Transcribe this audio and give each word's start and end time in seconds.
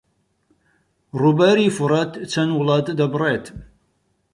ڕووباری 1.21 1.67
فورات 1.75 2.11
چەند 2.31 2.51
وڵات 2.57 2.87
دەبڕێت؟ 2.99 3.45